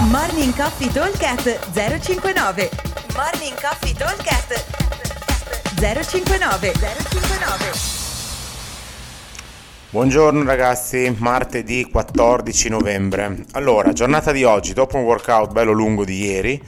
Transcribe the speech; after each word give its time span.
Morning 0.00 0.54
Coffee 0.54 0.92
Talkcast 0.92 1.72
059 1.72 2.70
Morning 3.16 3.60
Coffee 3.60 3.92
Talkcast 3.92 4.64
059 5.74 6.72
059 6.72 7.72
Buongiorno 9.90 10.44
ragazzi, 10.44 11.12
martedì 11.18 11.88
14 11.90 12.68
novembre. 12.68 13.44
Allora, 13.52 13.92
giornata 13.92 14.30
di 14.30 14.44
oggi, 14.44 14.72
dopo 14.72 14.98
un 14.98 15.02
workout 15.02 15.50
bello 15.50 15.72
lungo 15.72 16.04
di 16.04 16.26
ieri, 16.26 16.62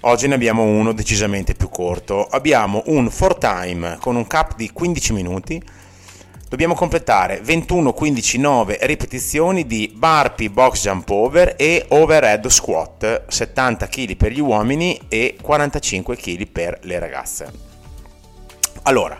oggi 0.00 0.28
ne 0.28 0.34
abbiamo 0.34 0.62
uno 0.62 0.92
decisamente 0.92 1.54
più 1.54 1.70
corto. 1.70 2.26
Abbiamo 2.26 2.82
un 2.86 3.10
4 3.10 3.38
time 3.38 3.96
con 3.98 4.16
un 4.16 4.26
cap 4.26 4.54
di 4.56 4.70
15 4.70 5.12
minuti 5.14 5.62
Dobbiamo 6.50 6.74
completare 6.74 7.38
21, 7.40 7.92
15, 7.92 8.38
9 8.38 8.78
ripetizioni 8.82 9.68
di 9.68 9.92
burpee 9.94 10.50
box 10.50 10.82
jump 10.82 11.08
over 11.10 11.54
e 11.56 11.84
overhead 11.90 12.44
squat, 12.48 13.26
70 13.28 13.86
kg 13.86 14.16
per 14.16 14.32
gli 14.32 14.40
uomini 14.40 15.00
e 15.08 15.36
45 15.40 16.16
kg 16.16 16.46
per 16.48 16.80
le 16.82 16.98
ragazze. 16.98 17.52
Allora, 18.82 19.16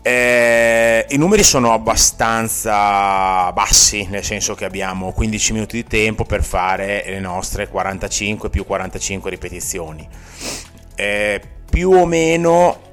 eh, 0.00 1.04
i 1.10 1.18
numeri 1.18 1.42
sono 1.42 1.74
abbastanza 1.74 3.52
bassi, 3.52 4.06
nel 4.08 4.24
senso 4.24 4.54
che 4.54 4.64
abbiamo 4.64 5.12
15 5.12 5.52
minuti 5.52 5.76
di 5.76 5.84
tempo 5.84 6.24
per 6.24 6.42
fare 6.42 7.04
le 7.06 7.20
nostre 7.20 7.68
45 7.68 8.48
più 8.48 8.64
45 8.64 9.28
ripetizioni. 9.28 10.08
Eh, 10.94 11.42
più 11.68 11.90
o 11.90 12.06
meno 12.06 12.83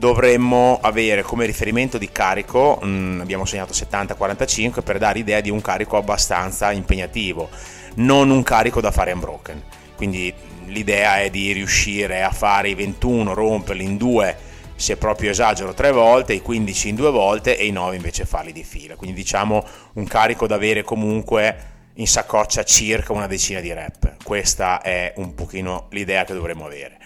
dovremmo 0.00 0.78
avere 0.80 1.20
come 1.20 1.44
riferimento 1.44 1.98
di 1.98 2.10
carico, 2.10 2.78
mh, 2.80 2.88
mm, 2.88 3.20
abbiamo 3.20 3.44
segnato 3.44 3.74
70-45 3.74 4.80
per 4.82 4.96
dare 4.96 5.18
idea 5.18 5.42
di 5.42 5.50
un 5.50 5.60
carico 5.60 5.98
abbastanza 5.98 6.72
impegnativo, 6.72 7.50
non 7.96 8.30
un 8.30 8.42
carico 8.42 8.80
da 8.80 8.90
fare 8.90 9.12
unbroken. 9.12 9.62
Quindi 9.96 10.32
l'idea 10.68 11.20
è 11.20 11.28
di 11.28 11.52
riuscire 11.52 12.22
a 12.22 12.30
fare 12.30 12.70
i 12.70 12.74
21, 12.74 13.34
romperli 13.34 13.84
in 13.84 13.98
due, 13.98 14.34
se 14.74 14.96
proprio 14.96 15.32
esagero 15.32 15.74
tre 15.74 15.92
volte, 15.92 16.32
i 16.32 16.40
15 16.40 16.88
in 16.88 16.94
due 16.94 17.10
volte 17.10 17.58
e 17.58 17.66
i 17.66 17.70
9 17.70 17.96
invece 17.96 18.24
farli 18.24 18.52
di 18.52 18.64
fila. 18.64 18.96
Quindi 18.96 19.14
diciamo 19.14 19.62
un 19.94 20.06
carico 20.06 20.46
da 20.46 20.54
avere 20.54 20.82
comunque 20.82 21.56
in 21.94 22.06
saccoccia 22.06 22.62
circa 22.64 23.12
una 23.12 23.26
decina 23.26 23.60
di 23.60 23.72
rep. 23.72 24.22
Questa 24.22 24.80
è 24.80 25.12
un 25.16 25.34
pochino 25.34 25.88
l'idea 25.90 26.24
che 26.24 26.34
dovremmo 26.34 26.66
avere. 26.66 26.98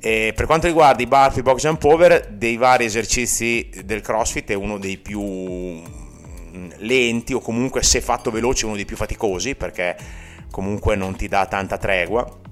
E 0.00 0.32
per 0.34 0.46
quanto 0.46 0.66
riguarda 0.66 1.02
i 1.02 1.06
burpee 1.06 1.42
box 1.42 1.60
jump 1.62 1.84
over, 1.84 2.28
dei 2.28 2.56
vari 2.56 2.84
esercizi 2.84 3.70
del 3.84 4.00
CrossFit 4.00 4.50
è 4.50 4.54
uno 4.54 4.78
dei 4.78 4.98
più 4.98 5.22
mm, 5.22 6.70
lenti 6.78 7.32
o 7.32 7.40
comunque 7.40 7.82
se 7.82 8.00
fatto 8.00 8.30
veloce 8.30 8.66
uno 8.66 8.74
dei 8.74 8.84
più 8.84 8.96
faticosi 8.96 9.54
perché 9.54 9.96
comunque 10.50 10.96
non 10.96 11.16
ti 11.16 11.28
dà 11.28 11.46
tanta 11.46 11.78
tregua. 11.78 12.42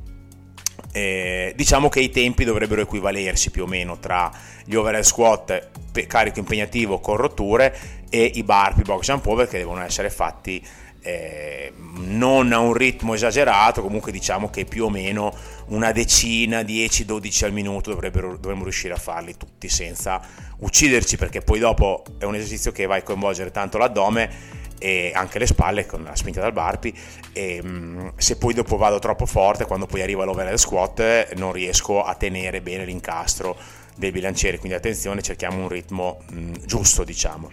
Eh, 0.94 1.54
diciamo 1.56 1.88
che 1.88 2.00
i 2.00 2.10
tempi 2.10 2.44
dovrebbero 2.44 2.82
equivalersi 2.82 3.50
più 3.50 3.62
o 3.62 3.66
meno 3.66 3.98
tra 3.98 4.30
gli 4.64 4.74
overhead 4.74 5.04
squat 5.04 5.70
carico 6.06 6.38
impegnativo 6.38 7.00
con 7.00 7.16
rotture 7.16 7.74
e 8.10 8.30
i 8.34 8.42
burpee 8.42 8.84
box 8.84 9.06
jump 9.06 9.26
over 9.26 9.48
che 9.48 9.56
devono 9.56 9.82
essere 9.82 10.10
fatti 10.10 10.62
eh, 11.02 11.72
non 11.94 12.52
a 12.52 12.58
un 12.58 12.72
ritmo 12.74 13.14
esagerato, 13.14 13.82
comunque 13.82 14.12
diciamo 14.12 14.50
che 14.50 14.64
più 14.64 14.84
o 14.84 14.90
meno 14.90 15.34
una 15.68 15.90
decina, 15.90 16.60
10-12 16.60 17.44
al 17.44 17.52
minuto 17.52 17.92
dovremmo 17.92 18.62
riuscire 18.62 18.94
a 18.94 18.98
farli 18.98 19.36
tutti 19.36 19.68
senza 19.68 20.20
ucciderci 20.58 21.16
perché 21.16 21.40
poi 21.40 21.58
dopo 21.58 22.04
è 22.18 22.24
un 22.24 22.36
esercizio 22.36 22.70
che 22.70 22.86
va 22.86 22.96
a 22.96 23.02
coinvolgere 23.02 23.50
tanto 23.50 23.78
l'addome 23.78 24.60
e 24.82 25.12
anche 25.14 25.38
le 25.38 25.46
spalle 25.46 25.86
con 25.86 26.02
la 26.02 26.16
spinta 26.16 26.40
dal 26.40 26.52
barpi 26.52 26.92
e 27.32 27.60
mm, 27.64 28.08
se 28.16 28.36
poi 28.36 28.52
dopo 28.52 28.76
vado 28.76 28.98
troppo 28.98 29.26
forte 29.26 29.64
quando 29.64 29.86
poi 29.86 30.02
arriva 30.02 30.24
l'overhead 30.24 30.56
squat 30.56 31.34
non 31.36 31.52
riesco 31.52 32.02
a 32.02 32.16
tenere 32.16 32.60
bene 32.60 32.84
l'incastro 32.84 33.56
dei 33.94 34.10
bilancieri. 34.10 34.58
Quindi 34.58 34.76
attenzione 34.76 35.22
cerchiamo 35.22 35.62
un 35.62 35.68
ritmo 35.68 36.18
mm, 36.32 36.54
giusto 36.66 37.04
diciamo. 37.04 37.48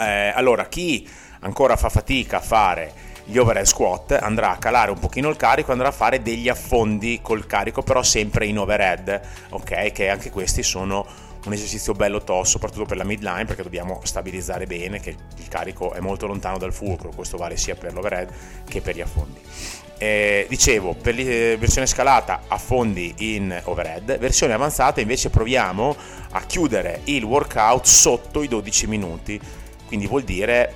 Eh, 0.00 0.32
allora 0.34 0.66
chi 0.66 1.08
ancora 1.40 1.76
fa 1.76 1.88
fatica 1.90 2.38
a 2.38 2.40
fare 2.40 2.92
gli 3.24 3.38
overhead 3.38 3.66
squat 3.66 4.18
andrà 4.20 4.50
a 4.50 4.56
calare 4.56 4.90
un 4.90 4.98
pochino 4.98 5.28
il 5.28 5.36
carico 5.36 5.72
andrà 5.72 5.88
a 5.88 5.92
fare 5.92 6.22
degli 6.22 6.48
affondi 6.48 7.20
col 7.22 7.46
carico 7.46 7.82
però 7.82 8.02
sempre 8.02 8.46
in 8.46 8.58
overhead 8.58 9.20
ok? 9.50 9.92
Che 9.92 10.08
anche 10.08 10.30
questi 10.30 10.62
sono 10.62 11.06
un 11.46 11.52
esercizio 11.52 11.92
bello 11.92 12.22
tosto 12.22 12.44
soprattutto 12.52 12.84
per 12.84 12.96
la 12.96 13.04
midline 13.04 13.44
perché 13.44 13.62
dobbiamo 13.62 14.00
stabilizzare 14.04 14.66
bene 14.66 15.00
che 15.00 15.16
il 15.36 15.48
carico 15.48 15.92
è 15.92 16.00
molto 16.00 16.26
lontano 16.26 16.58
dal 16.58 16.72
fulcro 16.72 17.10
questo 17.14 17.36
vale 17.36 17.56
sia 17.56 17.74
per 17.74 17.92
l'overhead 17.92 18.30
che 18.68 18.80
per 18.80 18.96
gli 18.96 19.00
affondi. 19.00 19.40
Eh, 19.98 20.46
dicevo 20.48 20.94
per 20.94 21.14
la 21.14 21.22
eh, 21.22 21.56
versione 21.58 21.86
scalata 21.86 22.42
affondi 22.48 23.14
in 23.18 23.58
overhead 23.64 24.18
versione 24.18 24.52
avanzata 24.52 25.00
invece 25.00 25.30
proviamo 25.30 25.96
a 26.32 26.40
chiudere 26.44 27.00
il 27.04 27.24
workout 27.24 27.86
sotto 27.86 28.42
i 28.42 28.48
12 28.48 28.86
minuti 28.88 29.40
quindi 29.86 30.06
vuol 30.06 30.22
dire 30.22 30.74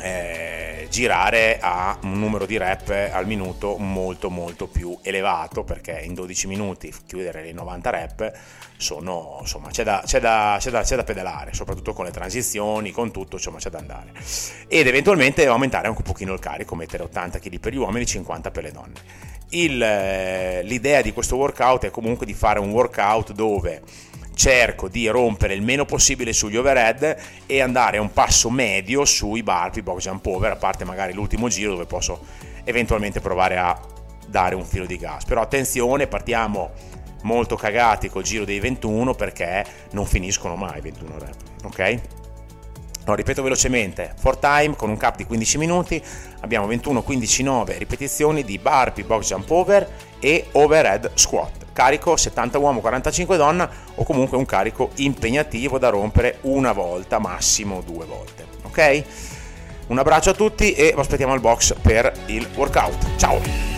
eh, 0.00 0.57
girare 0.88 1.58
a 1.60 1.98
un 2.02 2.18
numero 2.18 2.46
di 2.46 2.56
rep 2.56 3.10
al 3.12 3.26
minuto 3.26 3.76
molto 3.76 4.30
molto 4.30 4.66
più 4.66 4.96
elevato 5.02 5.64
perché 5.64 6.00
in 6.04 6.14
12 6.14 6.46
minuti 6.46 6.92
chiudere 7.06 7.42
le 7.42 7.52
90 7.52 7.90
rep 7.90 8.32
sono 8.76 9.38
insomma 9.40 9.68
c'è 9.70 9.82
da, 9.82 10.02
c'è 10.04 10.20
da, 10.20 10.56
c'è 10.58 10.70
da, 10.70 10.82
c'è 10.82 10.96
da 10.96 11.04
pedalare 11.04 11.52
soprattutto 11.52 11.92
con 11.92 12.04
le 12.04 12.10
transizioni 12.10 12.90
con 12.92 13.10
tutto 13.10 13.36
insomma 13.36 13.58
c'è 13.58 13.70
da 13.70 13.78
andare. 13.78 14.12
Ed 14.68 14.86
eventualmente 14.86 15.46
aumentare 15.46 15.88
anche 15.88 15.98
un 16.00 16.06
pochino 16.06 16.32
il 16.32 16.40
carico 16.40 16.74
mettere 16.74 17.02
80 17.02 17.38
kg 17.38 17.58
per 17.58 17.72
gli 17.72 17.76
uomini 17.78 18.06
50 18.06 18.50
per 18.50 18.62
le 18.62 18.72
donne. 18.72 18.94
Il, 19.50 19.82
eh, 19.82 20.62
l'idea 20.62 21.00
di 21.00 21.12
questo 21.12 21.36
workout 21.36 21.86
è 21.86 21.90
comunque 21.90 22.26
di 22.26 22.34
fare 22.34 22.60
un 22.60 22.70
workout 22.70 23.32
dove 23.32 23.82
cerco 24.38 24.86
di 24.86 25.08
rompere 25.08 25.52
il 25.52 25.62
meno 25.62 25.84
possibile 25.84 26.32
sugli 26.32 26.56
overhead 26.56 27.16
e 27.44 27.60
andare 27.60 27.96
a 27.96 28.00
un 28.00 28.12
passo 28.12 28.50
medio 28.50 29.04
sui 29.04 29.42
burpee 29.42 29.82
box 29.82 30.02
jump 30.04 30.24
over, 30.26 30.52
a 30.52 30.56
parte 30.56 30.84
magari 30.84 31.12
l'ultimo 31.12 31.48
giro 31.48 31.72
dove 31.72 31.86
posso 31.86 32.20
eventualmente 32.62 33.20
provare 33.20 33.56
a 33.56 33.76
dare 34.28 34.54
un 34.54 34.64
filo 34.64 34.86
di 34.86 34.96
gas. 34.96 35.24
Però 35.24 35.40
attenzione, 35.40 36.06
partiamo 36.06 36.70
molto 37.22 37.56
cagati 37.56 38.08
col 38.08 38.22
giro 38.22 38.44
dei 38.44 38.60
21 38.60 39.12
perché 39.14 39.66
non 39.90 40.06
finiscono 40.06 40.54
mai 40.54 40.80
21 40.80 41.18
rep, 41.18 41.34
ok? 41.64 42.00
No, 43.08 43.14
ripeto 43.14 43.42
velocemente, 43.42 44.12
for 44.18 44.36
time 44.36 44.76
con 44.76 44.90
un 44.90 44.98
cap 44.98 45.16
di 45.16 45.24
15 45.24 45.56
minuti, 45.56 46.02
abbiamo 46.40 46.66
21, 46.66 47.02
15, 47.02 47.42
9 47.42 47.78
ripetizioni 47.78 48.44
di 48.44 48.58
burpee 48.58 49.02
box 49.02 49.28
jump 49.28 49.50
over 49.50 49.90
e 50.20 50.48
overhead 50.52 51.12
squat. 51.14 51.72
Carico 51.72 52.16
70 52.16 52.58
uomo 52.58 52.80
45 52.80 53.36
donna 53.38 53.70
o 53.94 54.04
comunque 54.04 54.36
un 54.36 54.44
carico 54.44 54.90
impegnativo 54.96 55.78
da 55.78 55.88
rompere 55.88 56.38
una 56.42 56.72
volta 56.72 57.18
massimo 57.18 57.80
due 57.80 58.04
volte 58.04 58.48
ok? 58.68 59.02
Un 59.88 59.98
abbraccio 59.98 60.30
a 60.30 60.34
tutti 60.34 60.72
e 60.72 60.92
vi 60.94 61.00
aspettiamo 61.00 61.32
al 61.32 61.40
box 61.40 61.74
per 61.80 62.12
il 62.26 62.46
workout. 62.54 63.16
Ciao 63.16 63.77